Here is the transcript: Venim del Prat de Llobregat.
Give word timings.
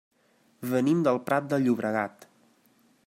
Venim 0.71 1.03
del 1.07 1.21
Prat 1.27 1.51
de 1.53 1.59
Llobregat. 1.67 2.27